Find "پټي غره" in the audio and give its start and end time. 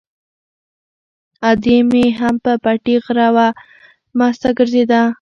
2.63-3.29